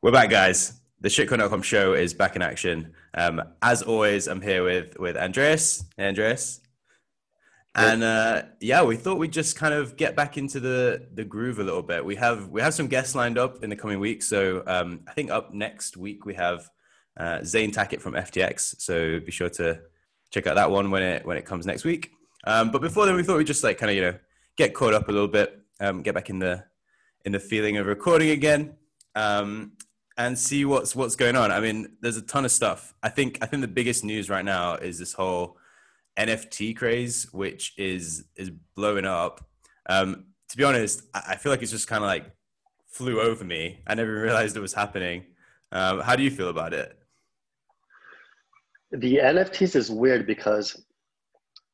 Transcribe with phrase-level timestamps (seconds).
[0.00, 0.80] We're back, guys.
[1.00, 2.92] The shitcoin.com show is back in action.
[3.14, 5.84] Um, as always, I'm here with with Andreas.
[5.96, 6.60] Hey, Andreas.
[7.74, 11.58] And uh, yeah, we thought we'd just kind of get back into the the groove
[11.58, 12.04] a little bit.
[12.04, 14.28] We have we have some guests lined up in the coming weeks.
[14.28, 16.70] So um, I think up next week we have
[17.16, 18.80] uh, Zane Tackett from FTX.
[18.80, 19.80] So be sure to
[20.30, 22.12] check out that one when it when it comes next week.
[22.44, 24.14] Um, but before then, we thought we'd just like kind of you know
[24.56, 26.62] get caught up a little bit, um, get back in the
[27.24, 28.76] in the feeling of recording again.
[29.16, 29.72] Um,
[30.18, 31.52] and see what's what's going on.
[31.52, 32.92] I mean, there's a ton of stuff.
[33.02, 35.56] I think I think the biggest news right now is this whole
[36.18, 39.46] NFT craze, which is is blowing up.
[39.88, 42.26] Um, to be honest, I feel like it's just kind of like
[42.88, 43.80] flew over me.
[43.86, 45.24] I never realized it was happening.
[45.70, 46.98] Um, how do you feel about it?
[48.90, 50.84] The NFTs is weird because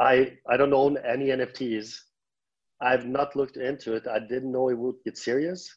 [0.00, 1.96] I I don't own any NFTs.
[2.80, 4.08] I've not looked into it.
[4.08, 5.72] I didn't know it would get serious.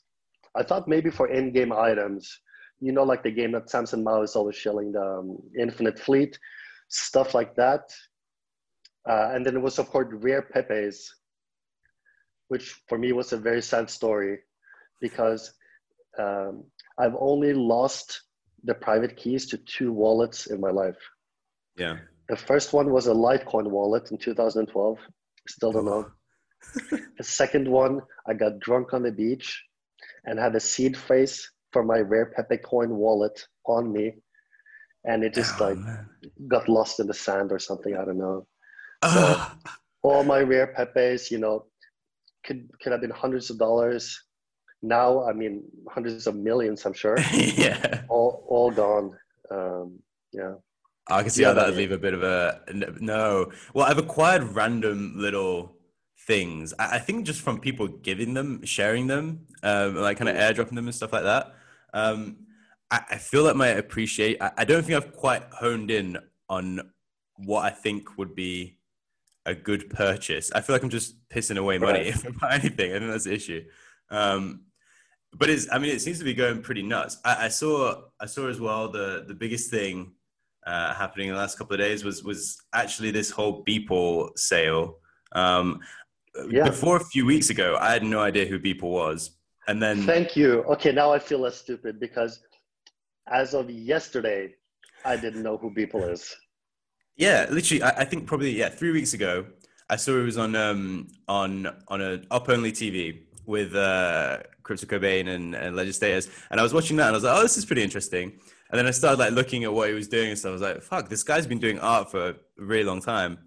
[0.55, 2.39] I thought maybe for in-game items
[2.79, 6.37] you know, like the game that Samson Mow is always shilling the um, Infinite Fleet,
[6.89, 7.93] stuff like that.
[9.07, 11.13] Uh, and then it was, of course, Rare Pepes,
[12.47, 14.39] which for me was a very sad story
[14.99, 15.53] because
[16.19, 16.63] um,
[16.97, 18.21] I've only lost
[18.63, 20.97] the private keys to two wallets in my life.
[21.77, 21.97] Yeah.
[22.29, 24.97] The first one was a Litecoin wallet in 2012.
[25.47, 26.07] Still don't know.
[27.17, 29.63] the second one, I got drunk on the beach
[30.25, 34.13] and had a seed phrase for my rare Pepe coin wallet on me,
[35.03, 36.07] and it just oh, like man.
[36.47, 37.97] got lost in the sand or something.
[37.97, 38.47] I don't know.
[39.03, 39.41] So
[40.03, 41.65] all my rare Pepes, you know,
[42.45, 44.03] could could have been hundreds of dollars.
[44.81, 46.85] Now, I mean, hundreds of millions.
[46.85, 47.17] I'm sure.
[47.33, 48.03] yeah.
[48.07, 49.11] All all gone.
[49.51, 49.99] Um,
[50.31, 50.53] yeah.
[51.09, 52.61] I can see yeah, how that would leave a bit of a
[53.01, 53.51] no.
[53.73, 55.75] Well, I've acquired random little
[56.25, 56.73] things.
[56.79, 60.87] I, think just from people giving them, sharing them, um, like kind of airdropping them
[60.87, 61.53] and stuff like that.
[61.95, 62.37] Um,
[62.91, 64.41] I, I, feel that might appreciate.
[64.41, 66.17] I, I don't think I've quite honed in
[66.49, 66.91] on
[67.37, 68.77] what I think would be
[69.45, 70.51] a good purchase.
[70.53, 72.07] I feel like I'm just pissing away money right.
[72.07, 72.93] if I buy anything.
[72.93, 73.63] I think that's the issue.
[74.09, 74.65] Um,
[75.33, 77.17] but it's, I mean, it seems to be going pretty nuts.
[77.23, 80.13] I, I saw, I saw as well the the biggest thing
[80.65, 84.99] uh, happening in the last couple of days was was actually this whole Beeple sale.
[85.33, 85.79] Um,
[86.49, 86.65] yeah.
[86.65, 89.31] Before a few weeks ago, I had no idea who Beeple was,
[89.67, 90.63] and then thank you.
[90.63, 92.41] Okay, now I feel less stupid because
[93.27, 94.53] as of yesterday,
[95.03, 96.35] I didn't know who Beeple is.
[97.17, 99.45] Yeah, literally, I, I, think probably yeah, three weeks ago,
[99.89, 104.85] I saw it was on um on on a up only TV with uh Crypto
[104.85, 107.41] Cobain and, and Ledger Status, and I was watching that and I was like, oh,
[107.41, 108.33] this is pretty interesting.
[108.71, 110.49] And then I started like looking at what he was doing and stuff.
[110.49, 113.37] I was like, fuck, this guy's been doing art for a really long time,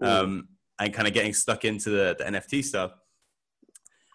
[0.00, 0.48] um,
[0.78, 2.92] and kind of getting stuck into the, the NFT stuff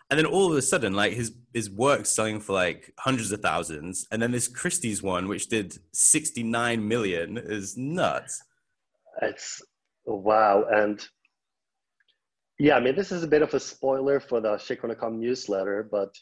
[0.09, 3.41] and then all of a sudden like his his work selling for like hundreds of
[3.41, 8.43] thousands and then this christie's one which did 69 million is nuts
[9.21, 9.61] it's
[10.05, 11.07] wow and
[12.59, 16.13] yeah i mean this is a bit of a spoiler for the shitcoin.com newsletter but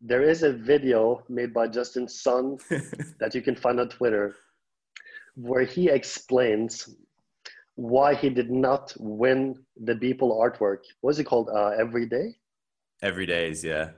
[0.00, 2.58] there is a video made by justin sun
[3.20, 4.34] that you can find on twitter
[5.36, 6.88] where he explains
[7.76, 10.78] why he did not win the Beeple artwork.
[11.02, 11.50] What is it called?
[11.54, 12.34] Uh, every day?
[13.02, 13.90] Every days, yeah.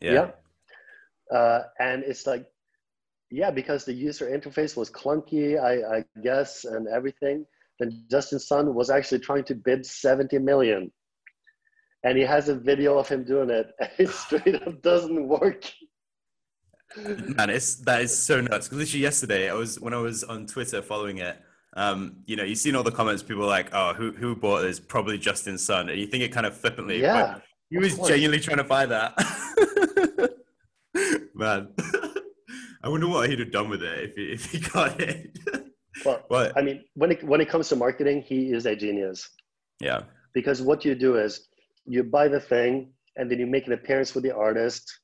[0.00, 0.12] Yeah.
[0.12, 1.36] yeah.
[1.36, 2.46] Uh, and it's like,
[3.30, 7.46] yeah, because the user interface was clunky, I, I guess, and everything.
[7.80, 10.92] Then Justin Sun was actually trying to bid 70 million.
[12.04, 15.64] And he has a video of him doing it, and it straight up doesn't work.
[16.96, 18.68] Man, it's that is so nuts.
[18.68, 21.36] Because literally yesterday, I was when I was on Twitter following it.
[21.76, 23.22] Um, you know, you've seen all the comments.
[23.22, 24.78] People like, "Oh, who who bought this?
[24.78, 27.38] Probably Justin Sun." And you think it kind of flippantly, yeah.
[27.74, 29.18] He was genuinely trying to buy that.
[31.34, 31.68] Man.
[32.84, 35.36] I wonder what he'd have done with it if he, if he got it.
[36.04, 36.56] well, what?
[36.56, 39.28] I mean, when it, when it comes to marketing, he is a genius.
[39.80, 40.02] Yeah.
[40.34, 41.48] Because what you do is
[41.84, 45.00] you buy the thing and then you make an appearance with the artist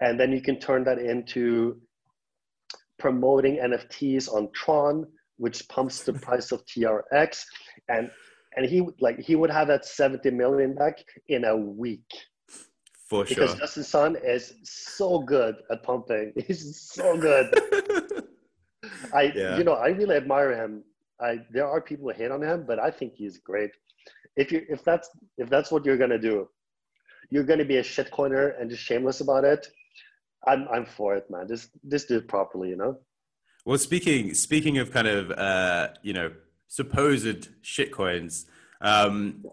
[0.00, 1.80] and then you can turn that into
[3.00, 5.04] promoting NFTs on Tron,
[5.38, 7.42] which pumps the price of TRX.
[7.88, 8.08] And
[8.56, 12.10] and he like he would have that 70 million back in a week.
[13.08, 13.46] For because sure.
[13.46, 16.32] Because Justin Sun is so good at pumping.
[16.46, 17.54] He's so good.
[19.14, 19.58] I yeah.
[19.58, 20.82] you know, I really admire him.
[21.20, 23.70] I there are people who hate on him, but I think he's great.
[24.36, 26.48] If you if that's if that's what you're gonna do,
[27.30, 29.66] you're gonna be a shitcoiner and just shameless about it.
[30.46, 31.48] I'm I'm for it, man.
[31.48, 32.98] Just just do it properly, you know.
[33.64, 36.30] Well, speaking speaking of kind of uh, you know
[36.68, 38.44] supposed shitcoins.
[38.80, 39.44] Um,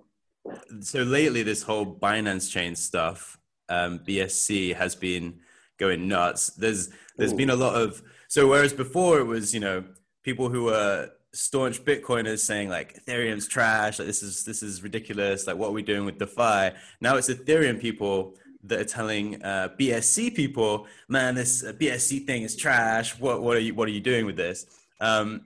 [0.82, 3.38] so lately, this whole Binance chain stuff,
[3.70, 5.40] um, BSC, has been
[5.78, 6.48] going nuts.
[6.52, 9.84] There's there's been a lot of so whereas before it was you know
[10.24, 15.48] people who were staunch Bitcoiners saying like Ethereum's trash, like this is this is ridiculous,
[15.48, 16.76] like what are we doing with DeFi?
[17.02, 22.44] Now it's Ethereum people that are telling uh, BSC people, man, this uh, BSC thing
[22.44, 23.20] is trash.
[23.20, 24.66] What what are you what are you doing with this?
[25.00, 25.46] Um,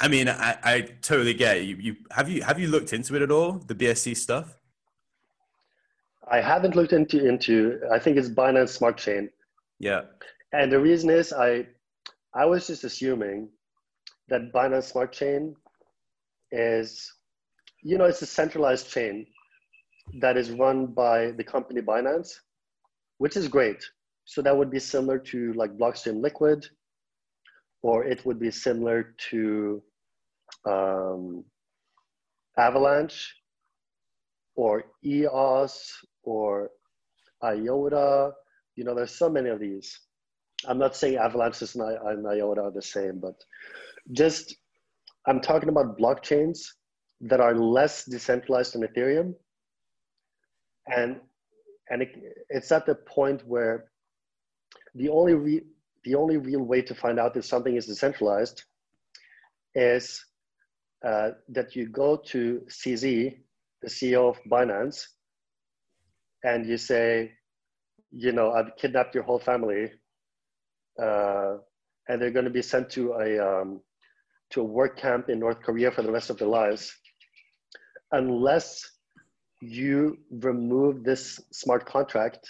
[0.00, 1.64] I mean, I, I totally get it.
[1.64, 1.76] you.
[1.76, 4.58] You have you have you looked into it at all, the BSC stuff?
[6.30, 7.80] I haven't looked into into.
[7.92, 9.28] I think it's Binance Smart Chain.
[9.78, 10.02] Yeah.
[10.52, 11.66] And the reason is I
[12.34, 13.50] I was just assuming
[14.28, 15.54] that Binance Smart Chain
[16.50, 17.12] is,
[17.82, 19.26] you know, it's a centralized chain
[20.20, 22.32] that is run by the company Binance,
[23.18, 23.84] which is great.
[24.24, 26.66] So that would be similar to like Blockstream Liquid,
[27.82, 29.82] or it would be similar to
[30.66, 31.44] um,
[32.58, 33.34] Avalanche,
[34.56, 35.92] or EOS,
[36.22, 36.70] or
[37.42, 38.32] IOTA.
[38.76, 39.98] You know, there's so many of these.
[40.66, 43.34] I'm not saying Avalanche and IOTA are the same, but
[44.12, 44.54] just
[45.26, 46.60] I'm talking about blockchains
[47.22, 49.34] that are less decentralized than Ethereum.
[50.86, 51.20] And,
[51.90, 52.10] and it,
[52.48, 53.90] it's at the point where
[54.94, 55.62] the only, re,
[56.04, 58.64] the only real way to find out if something is decentralized
[59.74, 60.24] is
[61.06, 63.36] uh, that you go to CZ,
[63.82, 65.06] the CEO of Binance,
[66.44, 67.32] and you say,
[68.10, 69.92] you know, I've kidnapped your whole family,
[71.00, 71.56] uh,
[72.08, 73.80] and they're going to be sent to a um,
[74.50, 76.92] to a work camp in North Korea for the rest of their lives,
[78.12, 78.84] unless
[79.60, 82.46] you remove this smart contract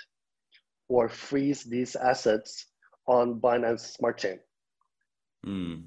[0.88, 2.66] or freeze these assets
[3.06, 4.38] on Binance Smart Chain.
[5.46, 5.84] Mm.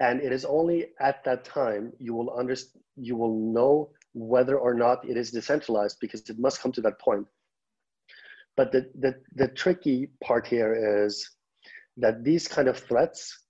[0.00, 4.74] And it is only at that time you will understand, you will know whether or
[4.74, 7.26] not it is decentralized because it must come to that point.
[8.56, 11.28] But the, the, the tricky part here is
[11.96, 13.44] that these kind of threats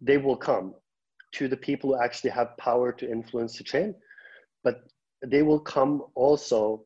[0.00, 0.74] they will come
[1.32, 3.94] to the people who actually have power to influence the chain,
[4.64, 4.82] but
[5.24, 6.84] they will come also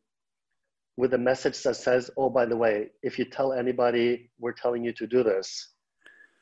[0.96, 4.84] with a message that says, oh, by the way, if you tell anybody we're telling
[4.84, 5.72] you to do this,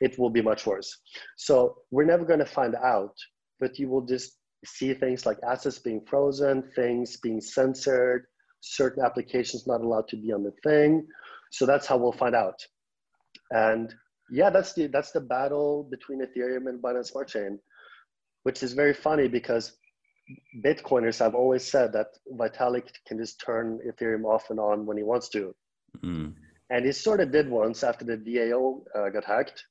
[0.05, 0.91] it will be much worse.
[1.37, 3.17] So we're never going to find out,
[3.61, 8.27] but you will just see things like assets being frozen, things being censored,
[8.61, 11.07] certain applications not allowed to be on the thing.
[11.51, 12.59] So that's how we'll find out.
[13.51, 13.95] And
[14.31, 17.59] yeah, that's the that's the battle between Ethereum and Binance Smart Chain,
[18.45, 19.77] which is very funny because
[20.65, 25.03] Bitcoiners have always said that Vitalik can just turn Ethereum off and on when he
[25.03, 25.55] wants to,
[26.03, 26.33] mm.
[26.71, 29.63] and he sort of did once after the DAO uh, got hacked.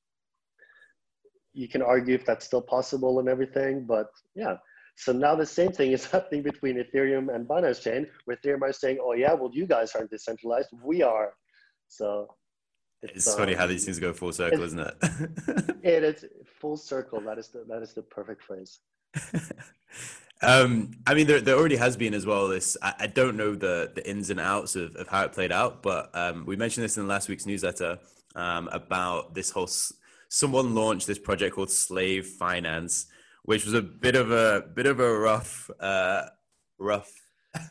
[1.54, 4.56] You can argue if that's still possible and everything, but yeah.
[4.96, 8.72] So now the same thing is happening between Ethereum and Binance Chain, where Ethereum are
[8.72, 11.34] saying, "Oh yeah, well you guys aren't decentralized, we are."
[11.88, 12.28] So
[13.02, 14.94] it's, it's funny how these things go full circle, isn't it?
[15.82, 16.24] it is
[16.60, 17.20] full circle.
[17.20, 18.80] That is the that is the perfect phrase.
[20.42, 22.48] um, I mean, there, there already has been as well.
[22.48, 25.52] This I, I, don't know the the ins and outs of, of how it played
[25.52, 27.98] out, but um, we mentioned this in last week's newsletter
[28.34, 29.68] um, about this whole.
[30.34, 33.06] Someone launched this project called Slave Finance,
[33.44, 36.22] which was a bit of a bit of a rough, uh,
[36.76, 37.12] rough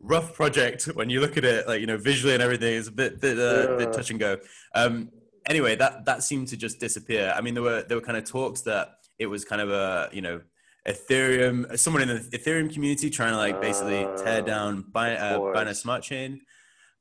[0.00, 2.76] rough project when you look at it, like you know, visually and everything.
[2.76, 3.76] It's a bit bit, uh, yeah.
[3.76, 4.38] bit touch and go.
[4.72, 5.10] Um,
[5.46, 7.34] anyway, that that seemed to just disappear.
[7.36, 10.10] I mean, there were there were kind of talks that it was kind of a
[10.12, 10.42] you know
[10.86, 15.40] Ethereum, someone in the Ethereum community trying to like basically tear ah, down Bin- uh,
[15.40, 16.40] Binance Smart Chain.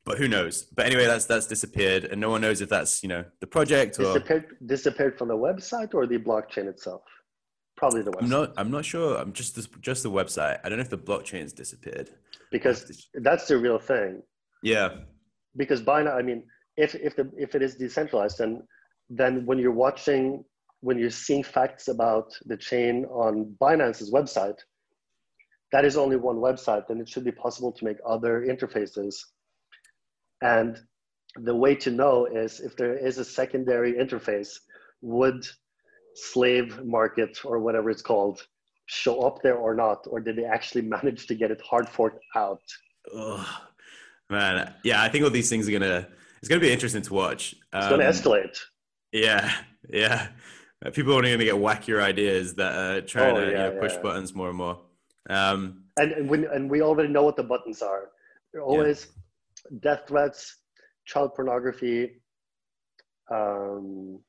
[0.05, 0.63] But who knows?
[0.63, 3.99] But anyway, that's that's disappeared, and no one knows if that's you know the project
[3.99, 7.01] or disappeared, disappeared from the website or the blockchain itself.
[7.77, 8.23] Probably the website.
[8.23, 8.53] I'm not.
[8.57, 9.17] I'm not sure.
[9.17, 10.59] I'm just the, just the website.
[10.63, 12.09] I don't know if the blockchain's disappeared
[12.51, 14.21] because that's the real thing.
[14.63, 14.89] Yeah.
[15.55, 16.43] Because Binance, I mean,
[16.77, 18.63] if if the if it is decentralized, then
[19.09, 20.43] then when you're watching,
[20.81, 24.59] when you're seeing facts about the chain on Binance's website,
[25.71, 26.87] that is only one website.
[26.87, 29.15] Then it should be possible to make other interfaces.
[30.41, 30.79] And
[31.35, 34.59] the way to know is if there is a secondary interface,
[35.01, 35.45] would
[36.15, 38.41] slave market or whatever it's called
[38.85, 42.23] show up there or not, or did they actually manage to get it hard forked
[42.35, 42.61] out?
[43.13, 43.47] Oh,
[44.29, 46.07] man, yeah, I think all these things are gonna.
[46.39, 47.55] It's gonna be interesting to watch.
[47.73, 48.57] Um, it's gonna um, escalate.
[49.11, 49.51] Yeah,
[49.89, 50.29] yeah.
[50.93, 53.81] People are only gonna get wackier ideas that are trying oh, to yeah, you know,
[53.81, 54.01] push yeah.
[54.01, 54.79] buttons more and more.
[55.29, 58.09] Um, and and, when, and we already know what the buttons are.
[58.53, 59.21] They're always yeah.
[59.81, 60.57] Death threats,
[61.05, 62.21] child pornography,
[63.31, 64.19] um,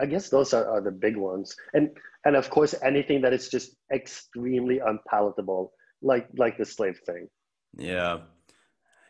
[0.00, 1.90] I guess those are, are the big ones, and
[2.24, 7.28] and of course anything that is just extremely unpalatable, like like the slave thing.
[7.76, 8.18] Yeah,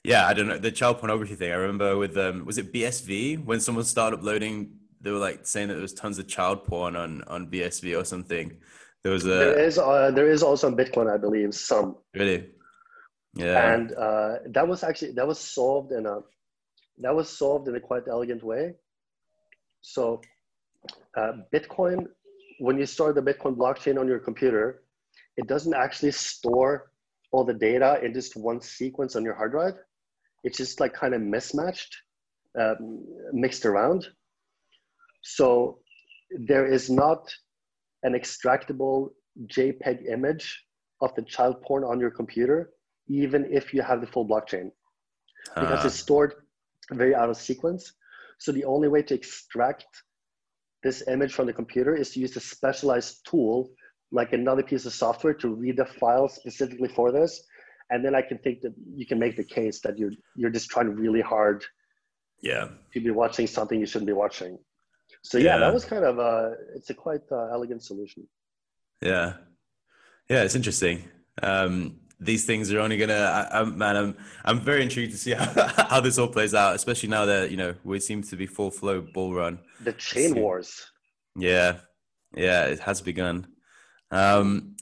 [0.05, 1.53] yeah, I don't know the child pornography thing.
[1.53, 5.69] I remember with um, was it BSV when someone started uploading, they were like saying
[5.69, 8.59] that there was tons of child porn on on BSV or something.
[9.03, 12.51] There was a there is uh, there is also on Bitcoin, I believe, some really,
[13.35, 16.21] yeah, and uh, that was actually that was solved in a
[16.99, 18.75] that was solved in a quite elegant way.
[19.81, 20.21] So,
[21.17, 22.07] uh, Bitcoin,
[22.59, 24.83] when you store the Bitcoin blockchain on your computer,
[25.37, 26.91] it doesn't actually store
[27.31, 29.75] all the data in just one sequence on your hard drive.
[30.45, 31.97] It's just like kind of mismatched,
[32.59, 34.09] um, mixed around.
[35.23, 35.79] So
[36.31, 37.31] there is not
[38.03, 39.11] an extractable
[39.47, 40.65] JPEG image
[41.01, 42.71] of the child porn on your computer,
[43.09, 44.71] even if you have the full blockchain,
[45.55, 46.35] because it's stored
[46.91, 47.93] very out of sequence.
[48.39, 49.87] So the only way to extract
[50.83, 53.71] this image from the computer is to use a specialized tool
[54.11, 57.43] like another piece of software to read the file specifically for this.
[57.91, 60.69] And then I can think that you can make the case that you're you're just
[60.71, 61.65] trying really hard
[62.43, 64.59] yeah to be watching something you shouldn't be watching.
[65.23, 65.59] So yeah, yeah.
[65.59, 68.29] that was kind of a it's a quite uh, elegant solution.
[69.01, 69.35] Yeah,
[70.29, 71.05] yeah, it's interesting.
[71.43, 75.69] Um, these things are only gonna, I, man, I'm I'm very intrigued to see how,
[75.89, 78.71] how this all plays out, especially now that you know we seem to be full
[78.71, 79.59] flow bull run.
[79.81, 80.91] The chain wars.
[81.37, 81.79] Yeah,
[82.35, 83.47] yeah, it has begun.
[84.11, 84.77] Um,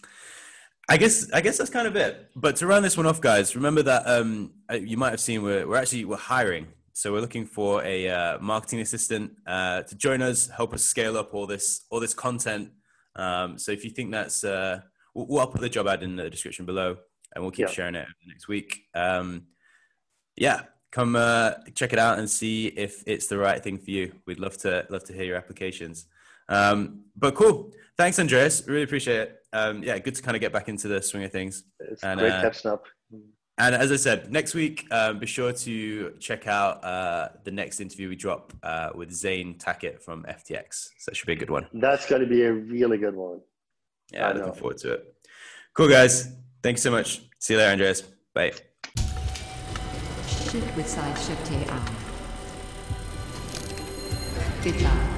[0.88, 2.30] I guess I guess that's kind of it.
[2.34, 5.66] But to round this one off, guys, remember that um, you might have seen we're
[5.66, 6.68] we're actually we're hiring.
[6.92, 11.18] So we're looking for a uh, marketing assistant uh, to join us, help us scale
[11.18, 12.70] up all this all this content.
[13.16, 14.80] Um, so if you think that's, uh,
[15.14, 16.98] we'll, we'll put the job ad in the description below,
[17.36, 17.72] and we'll keep yeah.
[17.72, 18.86] sharing it next week.
[18.94, 19.46] Um,
[20.36, 24.12] yeah, come uh, check it out and see if it's the right thing for you.
[24.26, 26.06] We'd love to love to hear your applications.
[26.48, 27.72] Um, but cool.
[27.98, 28.66] Thanks, Andreas.
[28.66, 29.36] Really appreciate it.
[29.52, 31.64] Um, yeah, good to kind of get back into the swing of things.
[31.80, 32.84] It's and, great uh, catching up.
[33.58, 37.80] And as I said, next week, um, be sure to check out uh, the next
[37.80, 40.88] interview we drop uh, with Zane Tackett from FTX.
[40.98, 41.66] So that should be a good one.
[41.72, 43.40] That's going to be a really good one.
[44.12, 44.52] Yeah, I looking know.
[44.52, 45.14] forward to it.
[45.74, 46.36] Cool, guys.
[46.66, 47.22] Thanks so much.
[47.38, 48.02] See you later, Andreas.
[48.34, 48.50] Bye.
[50.26, 51.52] Shift with SideShift
[54.82, 55.15] AI.